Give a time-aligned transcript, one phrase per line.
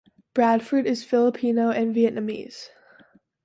[0.33, 2.69] Bradford is Filipino and Vietnamese.